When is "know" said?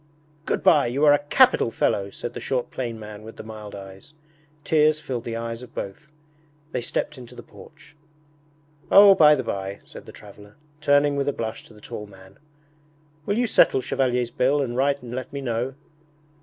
15.39-15.75